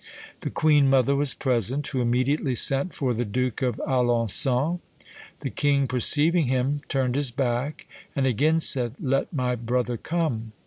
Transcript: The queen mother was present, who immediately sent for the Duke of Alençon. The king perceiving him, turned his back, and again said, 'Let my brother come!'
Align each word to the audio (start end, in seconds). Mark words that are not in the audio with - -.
The 0.39 0.49
queen 0.49 0.89
mother 0.89 1.15
was 1.15 1.35
present, 1.35 1.85
who 1.89 2.01
immediately 2.01 2.55
sent 2.55 2.91
for 2.95 3.13
the 3.13 3.23
Duke 3.23 3.61
of 3.61 3.75
Alençon. 3.87 4.79
The 5.41 5.51
king 5.51 5.85
perceiving 5.85 6.47
him, 6.47 6.81
turned 6.89 7.13
his 7.15 7.29
back, 7.29 7.85
and 8.15 8.25
again 8.25 8.59
said, 8.59 8.95
'Let 8.99 9.31
my 9.31 9.53
brother 9.53 9.97
come!' 9.97 10.53